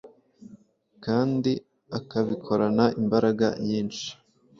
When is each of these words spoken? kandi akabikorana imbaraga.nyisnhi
kandi 1.05 1.51
akabikorana 1.99 2.85
imbaraga.nyisnhi 3.01 4.09